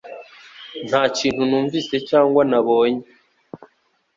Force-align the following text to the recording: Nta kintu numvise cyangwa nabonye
Nta 0.87 1.01
kintu 1.17 1.41
numvise 1.49 1.95
cyangwa 2.09 2.41
nabonye 2.51 3.05